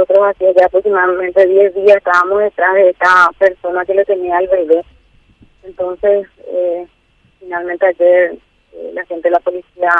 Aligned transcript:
nosotros 0.00 0.28
hacía 0.30 0.52
ya 0.52 0.66
aproximadamente 0.66 1.46
10 1.46 1.74
días 1.74 1.96
estábamos 1.98 2.38
detrás 2.40 2.74
de 2.74 2.90
esta 2.90 3.30
persona 3.38 3.84
que 3.84 3.94
le 3.94 4.04
tenía 4.06 4.38
al 4.38 4.48
bebé. 4.48 4.82
Entonces, 5.62 6.26
eh, 6.46 6.86
finalmente 7.38 7.86
ayer 7.86 8.38
eh, 8.72 8.90
la 8.94 9.04
gente 9.04 9.28
de 9.28 9.32
la 9.32 9.40
policía 9.40 9.90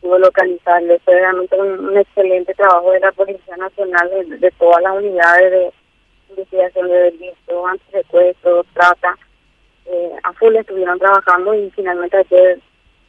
pudo 0.00 0.18
localizarle. 0.18 1.00
Fue 1.00 1.14
realmente 1.14 1.60
un, 1.60 1.96
excelente 1.96 2.54
trabajo 2.54 2.92
de 2.92 3.00
la 3.00 3.10
Policía 3.10 3.56
Nacional, 3.56 4.10
de, 4.38 4.50
todas 4.52 4.82
las 4.82 4.94
unidades 4.94 5.50
de 5.50 5.72
investigación 6.30 6.88
de 6.88 6.96
delito, 7.10 7.66
antisecuestro, 7.66 8.64
trata. 8.72 9.18
Eh, 9.86 10.12
a 10.22 10.32
full 10.34 10.54
estuvieron 10.54 10.98
trabajando 10.98 11.54
y 11.54 11.70
finalmente 11.70 12.18
ayer 12.18 12.60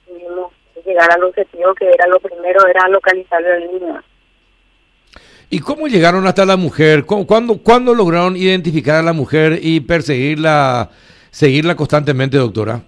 pudimos 0.07 0.51
llegar 0.83 1.09
al 1.11 1.23
objetivo 1.23 1.73
que 1.75 1.89
era 1.89 2.07
lo 2.07 2.19
primero, 2.19 2.65
era 2.65 2.87
localizar 2.89 3.45
al 3.45 3.71
niño. 3.71 4.01
¿Y 5.49 5.59
cómo 5.59 5.87
llegaron 5.87 6.25
hasta 6.27 6.45
la 6.45 6.57
mujer? 6.57 7.05
¿Cuándo, 7.05 7.59
¿Cuándo 7.61 7.93
lograron 7.93 8.35
identificar 8.35 8.95
a 8.95 9.03
la 9.03 9.13
mujer 9.13 9.59
y 9.61 9.79
perseguirla, 9.79 10.89
seguirla 11.29 11.75
constantemente, 11.75 12.37
doctora? 12.37 12.81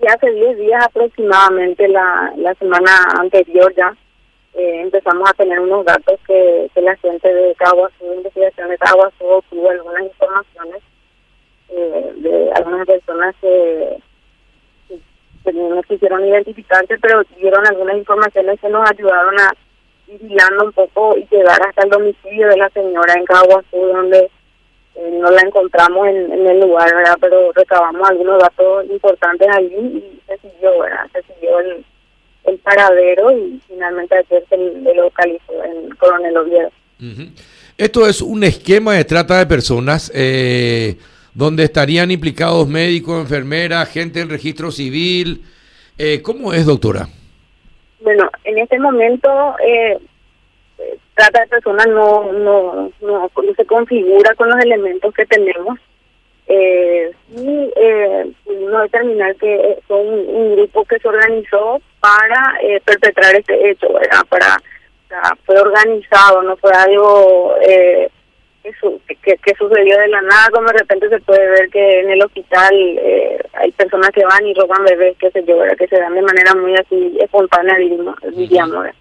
Ya 0.00 0.14
hace 0.14 0.30
10 0.30 0.58
días 0.58 0.84
aproximadamente, 0.84 1.86
la, 1.88 2.32
la 2.36 2.54
semana 2.54 2.90
anterior 3.18 3.74
ya, 3.76 3.94
eh, 4.54 4.80
empezamos 4.82 5.28
a 5.30 5.34
tener 5.34 5.60
unos 5.60 5.84
datos 5.84 6.18
que, 6.26 6.70
la 6.76 6.96
gente 6.96 7.32
de 7.32 7.54
Caguazú, 7.54 8.14
investigación 8.14 8.68
de 8.68 8.78
Caguazú, 8.78 9.24
obtuvo 9.24 9.70
algunas 9.70 10.02
informaciones 10.02 10.82
eh, 11.68 12.12
de 12.16 12.52
algunas 12.52 12.86
personas 12.86 13.34
que, 13.40 13.98
que, 15.44 15.52
no 15.52 15.82
quisieron 15.82 16.26
identificarse, 16.26 16.98
pero 16.98 17.22
dieron 17.36 17.64
algunas 17.66 17.96
informaciones 17.96 18.58
que 18.60 18.68
nos 18.68 18.90
ayudaron 18.90 19.38
a 19.38 19.52
vigilando 20.10 20.64
un 20.64 20.72
poco 20.72 21.16
y 21.16 21.26
llegar 21.30 21.60
hasta 21.66 21.82
el 21.82 21.90
domicilio 21.90 22.48
de 22.48 22.56
la 22.56 22.68
señora 22.70 23.14
en 23.14 23.24
Caguazú, 23.24 23.76
donde 23.76 24.30
eh, 24.96 25.18
no 25.20 25.30
la 25.30 25.40
encontramos 25.42 26.08
en, 26.08 26.46
el 26.46 26.60
lugar. 26.60 26.90
Pero 27.20 27.52
recabamos 27.52 28.08
algunos 28.08 28.38
datos 28.40 28.86
importantes 28.90 29.48
allí 29.52 29.76
y 29.76 30.20
se 30.26 30.36
siguió. 30.38 30.70
Se 31.12 31.22
siguió 31.34 31.58
el, 31.60 31.84
paradero 32.64 33.30
y 33.30 33.60
finalmente 33.68 34.16
ayer 34.16 34.44
se 34.48 34.56
le 34.56 34.94
localizó 34.94 35.64
en 35.64 35.90
Coronel 35.90 36.36
Oviedo. 36.36 36.70
Esto 37.78 38.06
es 38.06 38.20
un 38.20 38.42
esquema 38.42 38.94
de 38.94 39.04
trata 39.04 39.38
de 39.38 39.46
personas 39.46 40.10
eh, 40.14 40.96
donde 41.32 41.64
estarían 41.64 42.10
implicados 42.10 42.68
médicos, 42.68 43.20
enfermeras, 43.20 43.88
gente 43.88 44.18
del 44.18 44.28
registro 44.28 44.70
civil. 44.72 45.42
Eh, 45.96 46.20
¿Cómo 46.22 46.52
es, 46.52 46.66
doctora? 46.66 47.08
Bueno, 48.00 48.30
en 48.44 48.58
este 48.58 48.78
momento 48.78 49.56
eh, 49.64 49.98
trata 51.14 51.40
de 51.40 51.48
personas 51.48 51.86
no, 51.88 52.32
no, 52.32 52.90
no, 53.00 53.30
se 53.56 53.66
configura 53.66 54.34
con 54.34 54.48
los 54.48 54.58
elementos 54.64 55.12
que 55.14 55.26
tenemos. 55.26 55.78
Eh, 56.46 57.12
y 57.36 57.70
eh, 57.76 58.32
pudimos 58.44 58.82
determinar 58.82 59.36
que 59.36 59.78
son 59.86 60.00
un, 60.00 60.56
grupo 60.56 60.84
que 60.84 60.98
se 60.98 61.06
organizó 61.06 61.80
para 62.00 62.58
eh, 62.62 62.80
perpetrar 62.84 63.36
este 63.36 63.70
hecho, 63.70 63.92
¿verdad? 63.92 64.24
Para, 64.28 64.56
fue 65.44 65.60
organizado, 65.60 66.42
no 66.42 66.56
fue 66.56 66.72
algo 66.72 67.54
eh, 67.62 68.10
que, 68.62 69.36
que, 69.36 69.54
sucedió 69.56 69.98
de 69.98 70.08
la 70.08 70.20
nada, 70.22 70.48
como 70.52 70.66
de 70.68 70.78
repente 70.78 71.08
se 71.08 71.20
puede 71.20 71.48
ver 71.50 71.70
que 71.70 72.00
en 72.00 72.10
el 72.10 72.22
hospital 72.22 72.74
eh, 72.74 73.38
hay 73.54 73.72
personas 73.72 74.10
que 74.10 74.24
van 74.24 74.46
y 74.46 74.54
roban 74.54 74.84
bebés, 74.84 75.16
que 75.18 75.30
se 75.30 75.44
yo, 75.44 75.56
que 75.78 75.86
se 75.88 75.98
dan 75.98 76.14
de 76.14 76.22
manera 76.22 76.54
muy 76.54 76.74
así 76.74 77.16
espontánea, 77.20 77.76
diríamos. 78.32 78.86
En 78.86 78.92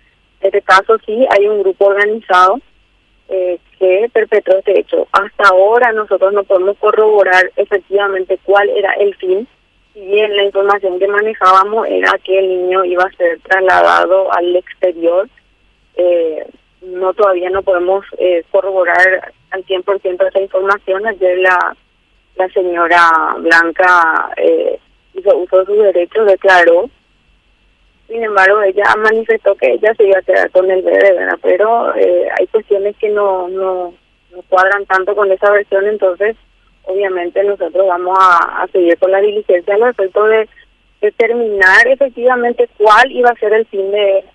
este 0.42 0.62
caso 0.62 0.98
sí 1.06 1.26
hay 1.30 1.48
un 1.48 1.62
grupo 1.62 1.88
organizado 1.88 2.60
eh, 3.28 3.60
que 3.78 4.10
perpetró 4.14 4.58
este 4.58 4.80
hecho. 4.80 5.08
Hasta 5.12 5.50
ahora 5.50 5.92
nosotros 5.92 6.34
no 6.34 6.44
podemos 6.44 6.78
corroborar 6.78 7.52
efectivamente 7.58 8.40
cuál 8.44 8.70
era 8.70 8.94
el 8.94 9.14
fin, 9.16 9.48
si 9.94 10.00
bien 10.00 10.36
la 10.36 10.44
información 10.44 11.00
que 11.00 11.08
manejábamos 11.08 11.88
era 11.88 12.12
que 12.24 12.40
el 12.40 12.48
niño 12.48 12.86
iba 12.86 13.04
a 13.04 13.18
ser 13.18 13.40
trasladado 13.42 14.34
al 14.34 14.56
exterior. 14.56 15.28
Eh, 15.96 16.46
no 16.82 17.14
todavía 17.14 17.50
no 17.50 17.62
podemos 17.62 18.06
eh, 18.18 18.44
corroborar 18.52 19.34
al 19.52 19.66
100% 19.66 20.28
esa 20.28 20.42
información. 20.42 21.06
Ayer 21.08 21.40
la, 21.40 21.76
la 22.36 22.50
señora 22.50 23.36
Blanca 23.40 24.32
eh, 24.38 24.80
hizo 25.14 25.38
uso 25.38 25.60
de 25.60 25.66
sus 25.66 25.78
derechos, 25.78 26.26
declaró. 26.26 26.90
Sin 28.08 28.24
embargo, 28.24 28.62
ella 28.64 28.86
manifestó 28.98 29.56
que 29.56 29.74
ella 29.74 29.94
se 29.96 30.06
iba 30.06 30.18
a 30.18 30.24
quedar 30.24 30.50
con 30.52 30.70
el 30.72 30.82
bebé, 30.82 31.14
¿verdad? 31.14 31.38
Pero 31.44 31.96
eh, 31.96 32.28
hay 32.40 32.48
cuestiones 32.48 32.96
que 32.98 33.10
no, 33.10 33.48
no, 33.50 33.94
no 34.32 34.42
cuadran 34.50 34.86
tanto 34.88 35.16
con 35.16 35.32
esa 35.32 35.52
versión, 35.52 35.86
entonces 35.86 36.36
obviamente 36.84 37.44
nosotros 37.44 37.88
vamos 37.88 38.18
a, 38.20 38.68
seguir 38.72 38.98
con 38.98 39.12
la 39.12 39.22
diligencia 39.22 39.76
al 39.76 39.82
respecto 39.82 40.24
de 40.26 40.50
determinar 41.02 41.88
efectivamente 41.88 42.68
cuál 42.78 43.12
iba 43.12 43.30
a 43.30 43.36
ser 43.36 43.54
el 43.54 43.66
fin 43.68 43.92
de, 43.92 44.26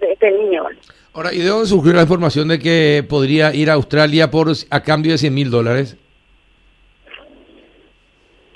de 0.00 0.12
este 0.12 0.30
niño. 0.30 0.64
Ahora, 1.12 1.32
¿y 1.32 1.38
de 1.38 1.48
dónde 1.48 1.66
surgió 1.66 1.92
la 1.92 2.02
información 2.02 2.48
de 2.48 2.58
que 2.58 3.04
podría 3.08 3.54
ir 3.54 3.70
a 3.70 3.74
Australia 3.74 4.30
por 4.30 4.48
a 4.70 4.82
cambio 4.82 5.12
de 5.12 5.18
100 5.18 5.34
mil 5.34 5.50
dólares? 5.50 5.96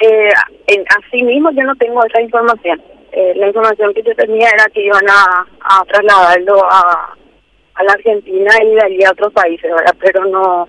Eh, 0.01 0.31
en, 0.67 0.85
así 0.89 1.23
mismo 1.23 1.51
yo 1.53 1.63
no 1.63 1.75
tengo 1.77 2.05
esa 2.05 2.21
información. 2.21 2.81
Eh, 3.13 3.35
la 3.37 3.49
información 3.49 3.93
que 3.93 4.03
yo 4.03 4.15
tenía 4.15 4.49
era 4.49 4.65
que 4.73 4.85
iban 4.85 5.05
a, 5.09 5.47
a 5.61 5.85
trasladarlo 5.85 6.65
a, 6.71 7.17
a 7.75 7.85
la 7.85 7.93
Argentina 7.93 8.51
y 8.63 8.75
de 8.75 8.83
allí 8.83 9.05
a 9.05 9.13
otros 9.13 9.33
países, 9.33 9.71
¿verdad? 9.71 9.97
Pero 10.01 10.27
no, 10.27 10.69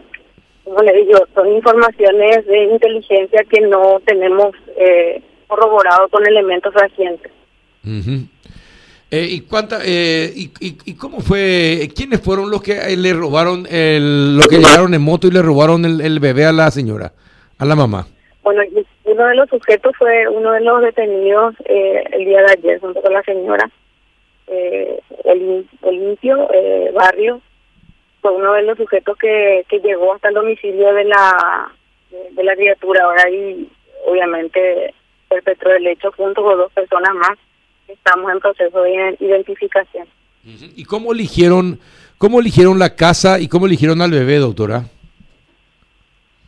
como 0.63 0.81
le 0.81 0.93
digo, 0.93 1.19
son 1.33 1.51
informaciones 1.51 2.45
de 2.45 2.63
inteligencia 2.63 3.43
que 3.49 3.61
no 3.61 3.99
tenemos 4.05 4.55
eh, 4.77 5.21
corroborado 5.47 6.07
con 6.09 6.25
elementos 6.25 6.73
recientes. 6.73 7.31
Eh, 9.13 9.27
¿y, 9.29 9.41
cuánta, 9.41 9.79
eh, 9.83 10.31
y, 10.33 10.51
y, 10.61 10.95
cómo 10.95 11.19
fue? 11.19 11.89
¿Quiénes 11.93 12.21
fueron 12.21 12.49
los 12.49 12.63
que 12.63 12.77
eh, 12.77 12.95
le 12.95 13.11
robaron, 13.11 13.67
el, 13.69 14.37
los 14.37 14.47
que 14.47 14.59
llegaron 14.59 14.93
en 14.93 15.01
moto 15.01 15.27
y 15.27 15.31
le 15.31 15.41
robaron 15.41 15.83
el, 15.83 16.19
bebé 16.21 16.45
a 16.45 16.53
la 16.53 16.71
señora, 16.71 17.11
a 17.57 17.65
la 17.65 17.75
mamá? 17.75 18.07
Bueno, 18.41 18.61
uno 19.03 19.25
de 19.25 19.35
los 19.35 19.49
sujetos 19.49 19.97
fue 19.97 20.29
uno 20.29 20.53
de 20.53 20.61
los 20.61 20.81
detenidos 20.81 21.55
eh, 21.65 22.05
el 22.13 22.23
día 22.23 22.41
de 22.41 22.51
ayer 22.53 22.79
junto 22.79 23.01
con 23.01 23.11
la 23.11 23.21
señora. 23.23 23.69
Eh, 24.47 25.01
el, 25.25 25.67
limpio 25.83 26.47
barrio 26.93 27.41
fue 28.21 28.31
uno 28.31 28.53
de 28.53 28.63
los 28.63 28.77
sujetos 28.77 29.17
que, 29.17 29.65
que 29.67 29.79
llegó 29.79 30.13
hasta 30.13 30.29
el 30.29 30.35
domicilio 30.35 30.93
de 30.93 31.03
la 31.03 31.69
de, 32.11 32.43
la 32.43 32.55
criatura 32.55 33.03
ahora 33.03 33.29
y 33.29 33.69
obviamente 34.05 34.93
perpetró 35.29 35.73
el 35.73 35.87
hecho 35.87 36.11
junto 36.13 36.41
con 36.41 36.57
dos 36.57 36.71
personas 36.71 37.13
más 37.15 37.37
estamos 37.93 38.31
en 38.31 38.39
proceso 38.39 38.81
de 38.81 39.17
identificación. 39.19 40.07
¿Y 40.43 40.85
cómo 40.85 41.13
eligieron, 41.13 41.79
cómo 42.17 42.39
eligieron 42.39 42.79
la 42.79 42.95
casa 42.95 43.39
y 43.39 43.47
cómo 43.47 43.67
eligieron 43.67 44.01
al 44.01 44.11
bebé, 44.11 44.37
doctora? 44.37 44.85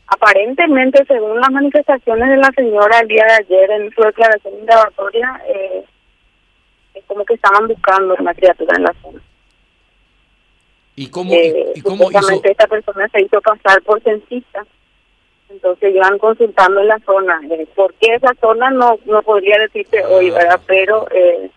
Aparentemente, 0.08 1.04
según 1.06 1.40
las 1.40 1.52
manifestaciones 1.52 2.30
de 2.30 2.38
la 2.38 2.52
señora 2.56 3.00
el 3.00 3.08
día 3.08 3.26
de 3.26 3.34
ayer 3.34 3.72
en 3.72 3.92
su 3.94 4.02
declaración 4.02 4.54
indagatoria, 4.59 5.42
eh, 5.48 5.84
es 6.94 7.04
como 7.06 7.26
que 7.26 7.34
estaban 7.34 7.68
buscando 7.68 8.16
una 8.20 8.34
criatura 8.34 8.75
en 8.78 8.84
la 8.84 8.94
zona. 9.02 9.20
¿Y 10.96 11.08
cómo, 11.08 11.34
eh, 11.34 11.74
y 11.75 11.81
cómo 11.81 12.10
esta 12.12 12.68
persona 12.68 13.08
se 13.10 13.22
hizo 13.22 13.42
pasar 13.42 13.81
por 13.81 14.02
censista 14.04 14.64
entonces 15.53 15.96
iban 15.96 16.18
consultando 16.18 16.84
la 16.84 17.00
zona. 17.00 17.40
Eh, 17.50 17.68
¿Por 17.75 17.94
qué 17.96 18.16
esa 18.16 18.34
zona? 18.41 18.69
No 18.72 18.97
no 19.06 19.22
podría 19.22 19.58
decirte 19.59 20.03
hoy, 20.06 20.31
¿verdad? 20.31 20.59
Pero 20.68 21.08
eh, 21.12 21.50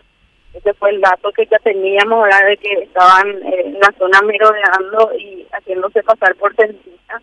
ese 0.53 0.73
fue 0.75 0.91
el 0.91 1.01
dato 1.01 1.31
que 1.31 1.45
ya 1.45 1.59
teníamos, 1.59 2.23
¿verdad? 2.23 2.47
De 2.47 2.57
que 2.57 2.73
estaban 2.83 3.27
eh, 3.29 3.63
en 3.65 3.79
la 3.79 3.93
zona 3.97 4.21
merodeando 4.21 5.11
y 5.17 5.45
haciéndose 5.51 6.03
pasar 6.03 6.35
por 6.35 6.55
censita. 6.55 7.21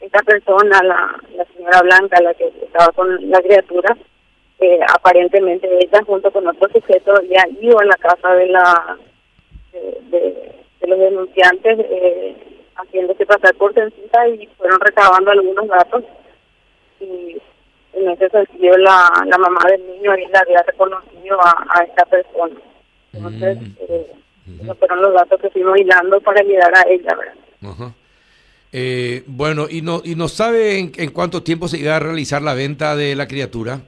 Esta 0.00 0.22
persona, 0.22 0.82
la, 0.82 1.16
la 1.36 1.44
señora 1.54 1.80
Blanca, 1.82 2.20
la 2.20 2.34
que 2.34 2.48
estaba 2.62 2.92
con 2.92 3.30
la 3.30 3.40
criatura, 3.40 3.96
eh, 4.58 4.80
aparentemente 4.94 5.68
ella 5.80 6.02
junto 6.04 6.30
con 6.30 6.46
otro 6.46 6.68
sujeto 6.72 7.14
ya 7.22 7.44
iba 7.60 7.82
a 7.82 7.84
la 7.84 7.96
casa 7.96 8.34
de 8.34 8.46
la 8.46 8.96
de, 9.72 10.52
de 10.80 10.86
los 10.86 10.98
denunciantes 10.98 11.78
eh, 11.78 12.36
haciéndose 12.76 13.26
pasar 13.26 13.54
por 13.54 13.72
censita 13.74 14.28
y 14.28 14.46
fueron 14.58 14.80
recabando 14.80 15.30
algunos 15.30 15.66
datos 15.68 16.04
y 17.02 17.36
en 17.94 18.10
ese 18.10 18.28
sentido 18.30 18.76
la, 18.78 19.10
la 19.26 19.38
mamá 19.38 19.60
del 19.68 19.86
niño 19.86 20.12
ahí 20.12 20.24
la 20.32 20.40
había 20.40 20.62
reconocido 20.62 21.38
a, 21.42 21.84
esta 21.84 22.04
persona. 22.06 22.56
Entonces, 23.12 23.60
mm. 23.60 23.74
eh, 23.88 24.06
esos 24.62 24.78
fueron 24.78 25.02
los 25.02 25.14
datos 25.14 25.40
que 25.40 25.50
fuimos 25.50 25.78
hilando 25.78 26.20
para 26.20 26.42
llegar 26.42 26.72
a 26.76 26.82
ella, 26.88 27.16
¿verdad? 27.16 27.92
Eh, 28.72 29.22
bueno, 29.26 29.66
¿y 29.68 29.82
no, 29.82 30.00
y 30.02 30.14
no 30.14 30.28
sabe 30.28 30.78
en, 30.78 30.92
en, 30.96 31.10
cuánto 31.10 31.42
tiempo 31.42 31.68
se 31.68 31.78
iba 31.78 31.94
a 31.94 32.00
realizar 32.00 32.40
la 32.40 32.54
venta 32.54 32.96
de 32.96 33.14
la 33.14 33.28
criatura? 33.28 33.82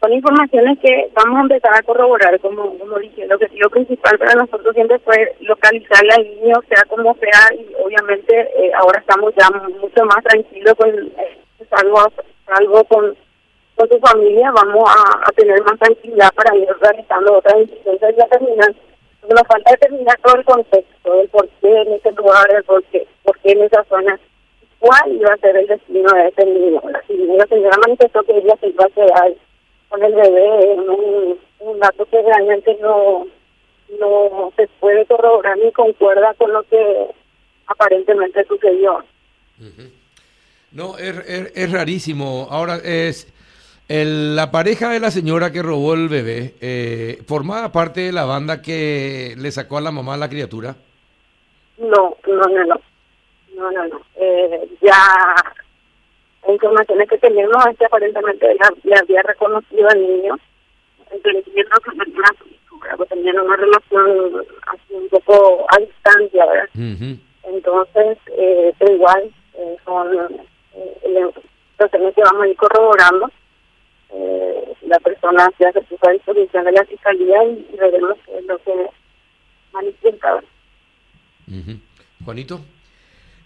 Son 0.00 0.12
informaciones 0.12 0.78
que 0.78 1.10
vamos 1.12 1.38
a 1.38 1.42
empezar 1.42 1.74
a 1.74 1.82
corroborar, 1.82 2.38
como, 2.40 2.78
como 2.78 2.98
dije, 2.98 3.22
el 3.22 3.32
objetivo 3.32 3.68
principal 3.68 4.16
para 4.18 4.34
nosotros 4.34 4.72
siempre 4.74 4.98
fue 5.00 5.34
localizar 5.40 6.04
la 6.04 6.16
línea, 6.22 6.54
sea 6.68 6.84
como 6.88 7.14
sea, 7.14 7.54
y 7.54 7.66
obviamente 7.84 8.40
eh, 8.56 8.70
ahora 8.74 9.00
estamos 9.00 9.34
ya 9.36 9.50
mucho 9.50 10.04
más 10.04 10.22
tranquilos 10.22 10.74
con 10.76 10.88
eh, 10.88 11.38
salvo, 11.68 12.12
salvo 12.46 12.84
con, 12.84 13.16
con 13.74 13.88
su 13.88 13.98
familia, 13.98 14.52
vamos 14.52 14.88
a, 14.88 15.32
tener 15.32 15.60
más 15.62 15.78
tranquilidad 15.80 16.30
para 16.34 16.56
ir 16.56 16.68
realizando 16.80 17.38
otras 17.38 17.58
decisiones 17.58 18.16
ya 18.16 18.26
terminar. 18.28 18.72
Nos 19.28 19.46
falta 19.48 19.70
determinar 19.72 20.16
todo 20.22 20.36
el 20.36 20.44
contexto, 20.44 21.20
el 21.20 21.28
por 21.28 21.48
qué 21.60 21.82
en 21.82 21.92
ese 21.94 22.12
lugar, 22.12 22.46
el 22.54 22.62
por 22.62 22.82
qué, 22.84 23.06
por 23.24 23.36
qué 23.40 23.50
en 23.50 23.62
esa 23.62 23.82
zona, 23.84 24.18
cuál 24.78 25.12
iba 25.12 25.32
a 25.32 25.36
ser 25.38 25.56
el 25.56 25.66
destino 25.66 26.08
de 26.12 26.28
ese 26.28 26.46
niño. 26.46 26.80
La 27.36 27.46
señora 27.46 27.76
manifestó 27.84 28.22
que 28.22 28.38
ella 28.38 28.54
se 28.60 28.68
iba 28.68 28.84
a 28.84 28.88
quedar 28.90 29.32
con 29.88 30.02
el 30.02 30.14
bebé 30.14 30.74
un, 30.74 31.38
un 31.60 31.78
dato 31.78 32.04
que 32.06 32.22
realmente 32.22 32.76
no, 32.80 33.26
no 33.98 34.52
se 34.56 34.68
puede 34.80 35.06
corroborar 35.06 35.56
ni 35.58 35.72
concuerda 35.72 36.34
con 36.34 36.52
lo 36.52 36.62
que 36.64 37.06
aparentemente 37.66 38.44
sucedió. 38.46 39.04
No, 40.72 40.98
es, 40.98 41.16
es, 41.54 41.72
rarísimo. 41.72 42.48
Ahora 42.50 42.76
es 42.76 43.32
el, 43.88 44.36
la 44.36 44.50
pareja 44.50 44.90
de 44.90 45.00
la 45.00 45.10
señora 45.10 45.50
que 45.50 45.62
robó 45.62 45.94
el 45.94 46.08
bebé, 46.08 46.54
eh, 46.60 47.22
¿formaba 47.26 47.72
parte 47.72 48.02
de 48.02 48.12
la 48.12 48.24
banda 48.24 48.60
que 48.60 49.34
le 49.38 49.50
sacó 49.50 49.78
a 49.78 49.82
la 49.82 49.90
mamá 49.90 50.16
la 50.16 50.28
criatura? 50.28 50.76
No, 51.78 52.16
no, 52.26 52.42
no, 52.48 52.64
no. 52.64 52.80
No, 53.56 53.72
no, 53.72 53.86
no. 53.88 54.00
Eh, 54.14 54.68
ya 54.80 55.34
informaciones 56.52 57.08
que 57.08 57.18
tenemos 57.18 57.66
es 57.66 57.78
que 57.78 57.84
aparentemente 57.84 58.56
le 58.84 58.94
había 58.96 59.22
reconocido 59.22 59.88
al 59.88 60.00
niño, 60.00 60.36
entendiendo 61.10 61.76
que 61.84 61.90
tenía 62.04 62.24
pues 62.96 63.08
tenían 63.08 63.38
una 63.40 63.56
relación 63.56 64.46
así 64.66 64.94
un 64.94 65.08
poco 65.08 65.66
a 65.68 65.78
distancia, 65.78 66.46
¿verdad? 66.46 66.68
Entonces, 67.44 68.18
eh, 68.36 68.72
igual, 68.88 69.30
eh, 69.54 69.76
son 69.84 70.16
eh, 70.74 71.30
situaciones 71.72 72.14
que 72.14 72.22
vamos 72.22 72.42
a 72.42 72.48
ir 72.48 72.56
corroborando. 72.56 73.30
Eh, 74.10 74.74
la 74.82 74.98
persona 75.00 75.50
se 75.58 75.66
hace 75.66 75.78
a 75.78 76.10
disposición 76.12 76.64
de 76.64 76.72
la 76.72 76.84
fiscalía 76.84 77.44
y, 77.44 77.76
veremos 77.78 78.18
qué 78.24 78.38
es 78.38 78.44
lo 78.44 78.58
que 78.58 78.72
manifiesta. 79.72 80.42
Juanito. 82.24 82.60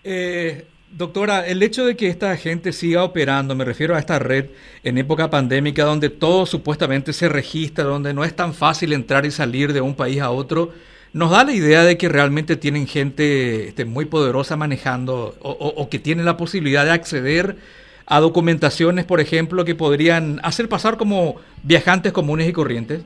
Eh, 0.05 0.67
Doctora, 0.95 1.47
el 1.47 1.63
hecho 1.63 1.87
de 1.87 1.97
que 1.97 2.09
esta 2.09 2.37
gente 2.37 2.71
siga 2.71 3.03
operando, 3.03 3.55
me 3.55 3.65
refiero 3.65 3.97
a 3.97 3.99
esta 3.99 4.19
red 4.19 4.51
en 4.83 4.99
época 4.99 5.31
pandémica 5.31 5.85
donde 5.85 6.11
todo 6.11 6.45
supuestamente 6.45 7.15
se 7.15 7.31
registra, 7.31 7.85
donde 7.85 8.13
no 8.13 8.25
es 8.25 8.37
tan 8.37 8.53
fácil 8.53 8.93
entrar 8.93 9.25
y 9.25 9.31
salir 9.31 9.73
de 9.73 9.81
un 9.81 9.95
país 9.95 10.21
a 10.21 10.31
otro, 10.31 10.71
nos 11.15 11.31
da 11.31 11.45
la 11.45 11.55
idea 11.55 11.83
de 11.85 11.97
que 11.97 12.11
realmente 12.11 12.57
tienen 12.57 12.87
gente 12.87 13.69
este, 13.69 13.87
muy 13.87 14.05
poderosa 14.05 14.59
manejando 14.59 15.35
o, 15.41 15.89
que 15.89 15.99
tienen 15.99 16.27
la 16.27 16.37
posibilidad 16.37 16.85
de 16.85 16.91
acceder 16.91 17.57
a 18.05 18.21
documentaciones, 18.21 19.07
por 19.07 19.21
ejemplo, 19.21 19.65
que 19.65 19.75
podrían 19.75 20.41
hacer 20.43 20.69
pasar 20.69 20.99
como 20.99 21.37
viajantes 21.63 22.13
comunes 22.13 22.47
y 22.47 22.53
corrientes. 22.53 23.01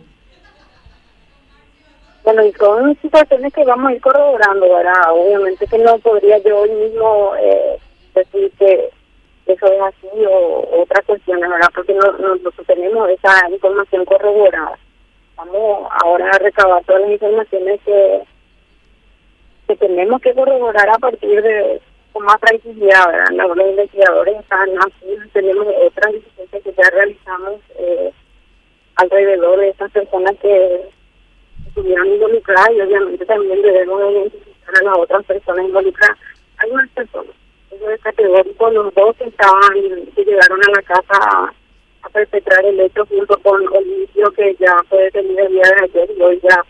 Bueno, 2.36 2.50
y 2.50 2.58
son 2.58 2.98
situaciones 3.00 3.50
que 3.54 3.64
vamos 3.64 3.90
a 3.90 3.94
ir 3.94 4.00
corroborando, 4.02 4.68
¿verdad? 4.68 5.10
Obviamente 5.10 5.66
que 5.66 5.78
no 5.78 5.98
podría 6.00 6.36
yo 6.40 6.58
hoy 6.58 6.70
mismo 6.70 7.32
eh, 7.40 7.78
decir 8.14 8.52
que 8.58 8.90
eso 9.46 9.66
es 9.66 9.80
así 9.80 10.26
o 10.28 10.82
otra 10.82 11.00
cuestión, 11.06 11.40
¿verdad? 11.40 11.70
Porque 11.74 11.94
no, 11.94 12.12
nosotros 12.12 12.66
tenemos 12.66 13.08
esa 13.08 13.48
información 13.48 14.04
corroborada. 14.04 14.78
Vamos 15.36 15.88
ahora 16.04 16.30
a 16.30 16.38
recabar 16.38 16.84
todas 16.84 17.00
las 17.02 17.12
informaciones 17.12 17.80
que, 17.86 18.22
que 19.68 19.76
tenemos 19.76 20.20
que 20.20 20.34
corroborar 20.34 20.90
a 20.90 20.98
partir 20.98 21.42
de 21.42 21.80
con 22.12 22.22
más 22.24 22.38
tranquilidad, 22.40 23.06
¿verdad? 23.06 23.48
Los, 23.48 23.66
investigadores 23.66 24.40
están 24.40 24.68
así, 24.78 25.16
tenemos 25.32 25.68
otras 25.86 26.12
diligencias 26.12 26.62
que 26.62 26.74
ya 26.74 26.90
realizamos 26.90 27.60
eh, 27.78 28.12
alrededor 28.96 29.58
de 29.58 29.70
esas 29.70 29.90
personas 29.90 30.36
que 30.42 30.95
estuvieron 31.76 32.06
involucradas 32.06 32.70
y 32.74 32.80
obviamente 32.80 33.26
también 33.26 33.60
debemos 33.60 34.00
identificar 34.10 34.74
a 34.80 34.84
las 34.84 34.98
otras 34.98 35.24
personas 35.26 35.66
involucradas. 35.66 36.18
Hay 36.56 36.70
unas 36.70 36.88
personas, 36.90 37.34
eso 37.70 37.90
es 37.90 38.00
categórico, 38.00 38.70
los 38.70 38.94
dos 38.94 39.16
que 39.16 39.24
estaban, 39.24 40.06
que 40.14 40.24
llegaron 40.24 40.58
a 40.58 40.70
la 40.70 40.82
casa 40.82 41.52
a, 42.02 42.08
perpetrar 42.12 42.64
el 42.64 42.80
hecho 42.80 43.04
junto 43.06 43.36
con 43.38 43.66
Olimpio, 43.68 44.30
que 44.30 44.54
ya 44.58 44.74
fue 44.88 45.02
detenido 45.02 45.44
el 45.44 45.52
día 45.52 45.62
de 45.64 45.84
ayer 45.84 46.10
y 46.16 46.22
hoy 46.22 46.40
ya 46.40 46.64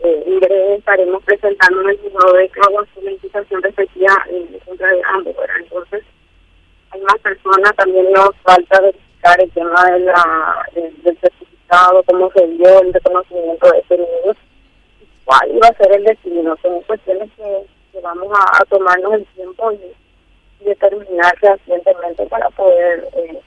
eh, 0.00 0.24
en 0.26 0.40
breve 0.40 0.76
estaremos 0.76 1.22
presentando 1.22 1.82
en 1.82 1.90
el 1.90 1.98
juzgado 1.98 2.32
de 2.32 2.48
Caguas 2.48 2.88
una 2.96 3.10
imputación 3.12 3.62
respectiva 3.62 4.24
en 4.30 4.58
contra 4.60 4.88
de 4.88 5.02
ambos. 5.12 5.36
Entonces, 5.58 6.02
hay 6.90 7.00
más 7.02 7.18
personas, 7.18 7.76
también 7.76 8.10
nos 8.10 8.34
falta 8.42 8.80
verificar 8.80 9.40
el 9.40 9.50
tema 9.50 9.84
de 9.92 10.00
la, 10.00 10.66
del 10.74 11.18
cómo 12.06 12.30
se 12.32 12.46
dio 12.48 12.80
el 12.80 12.92
reconocimiento 12.92 13.70
de 13.70 13.78
ese 13.78 13.96
niño, 13.96 14.36
cuál 15.24 15.54
iba 15.54 15.68
a 15.68 15.76
ser 15.76 15.92
el 15.92 16.04
destino. 16.04 16.56
Son 16.62 16.80
cuestiones 16.82 17.30
que, 17.36 18.00
vamos 18.02 18.28
a, 18.34 18.64
tomarnos 18.64 19.14
el 19.14 19.26
tiempo 19.26 19.72
y, 19.72 19.78
determinar 20.64 21.34
recientemente 21.40 22.26
para 22.26 22.50
poder 22.50 23.08
eh, 23.14 23.40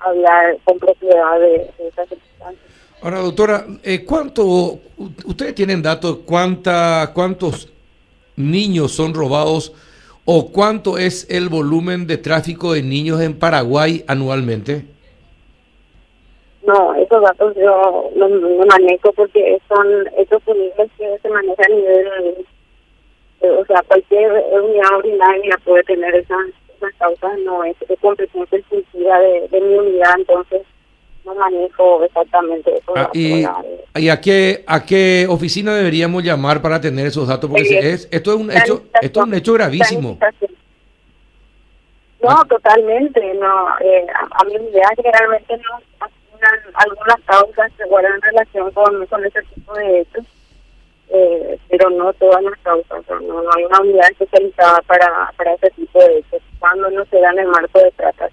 hablar 0.00 0.56
con 0.64 0.80
propiedad 0.80 1.38
de, 1.38 1.70
de 1.78 1.88
estas 1.88 2.08
circunstancias. 2.08 2.64
Ahora, 3.00 3.20
doctora, 3.20 3.66
eh, 3.84 4.04
¿cuánto, 4.04 4.80
ustedes 5.26 5.54
tienen 5.54 5.80
datos, 5.80 6.18
cuánta, 6.24 7.12
cuántos 7.14 7.68
niños 8.34 8.90
son 8.92 9.14
robados 9.14 9.72
o 10.24 10.50
cuánto 10.50 10.98
es 10.98 11.26
el 11.30 11.48
volumen 11.48 12.08
de 12.08 12.18
tráfico 12.18 12.72
de 12.72 12.82
niños 12.82 13.20
en 13.20 13.38
Paraguay 13.38 14.04
anualmente? 14.08 14.86
No, 16.66 16.94
esos 16.94 17.22
datos 17.22 17.54
yo 17.56 18.10
no, 18.16 18.28
manejo 18.66 19.12
porque 19.12 19.60
son 19.68 19.86
estos 20.16 20.42
niveles 20.46 20.90
que 20.96 21.18
se 21.20 21.28
manejan 21.28 21.72
a 21.72 21.74
nivel, 21.74 22.46
o 23.42 23.64
sea, 23.66 23.82
cualquier 23.82 24.32
unidad 24.50 24.96
ordinaria 24.96 25.58
puede 25.62 25.82
tener 25.82 26.14
esas, 26.14 26.46
esas 26.74 26.94
causas, 26.98 27.38
no 27.40 27.64
es, 27.64 27.76
de 27.86 27.96
competencia 27.98 28.58
exclusiva 28.58 29.18
de, 29.18 29.48
de 29.48 29.60
mi 29.60 29.74
unidad, 29.74 30.14
entonces 30.16 30.62
no 31.26 31.34
manejo 31.34 32.02
exactamente 32.04 32.74
eso. 32.76 32.92
Ah, 32.96 33.10
y, 33.12 33.44
¿Y 33.96 34.08
a 34.08 34.20
qué 34.20 34.64
a 34.66 34.84
qué 34.84 35.26
oficina 35.28 35.74
deberíamos 35.74 36.22
llamar 36.22 36.62
para 36.62 36.80
tener 36.80 37.06
esos 37.06 37.28
datos? 37.28 37.50
Porque 37.50 37.78
es, 37.78 38.08
esto 38.10 38.32
es 38.32 38.40
un 38.40 38.50
hecho 38.50 38.84
esto 39.02 39.20
es 39.20 39.26
un 39.26 39.34
hecho 39.34 39.52
gravísimo. 39.52 40.18
No, 42.22 42.42
totalmente, 42.46 43.34
no. 43.34 43.68
Eh, 43.80 44.06
a, 44.14 44.40
a 44.40 44.44
mi 44.44 44.56
unidad 44.56 44.88
generalmente 44.96 45.58
no 45.58 46.06
algunas 46.74 47.20
causas 47.26 47.72
que 47.76 47.84
guardan 47.84 48.20
relación 48.22 48.70
con, 48.72 49.06
con 49.06 49.24
ese 49.24 49.42
tipo 49.54 49.74
de 49.74 50.00
hechos, 50.00 50.24
eh, 51.08 51.58
pero 51.68 51.90
no 51.90 52.12
todas 52.14 52.42
las 52.42 52.58
causas, 52.60 53.04
no, 53.22 53.42
hay 53.56 53.64
una 53.64 53.80
unidad 53.80 54.10
especializada 54.10 54.80
para, 54.82 55.32
para 55.36 55.54
ese 55.54 55.70
tipo 55.70 55.98
de 55.98 56.18
hechos, 56.18 56.42
cuando 56.58 56.90
no 56.90 57.04
se 57.06 57.20
dan 57.20 57.38
el 57.38 57.46
marco 57.48 57.78
de 57.78 57.90
trata. 57.92 58.28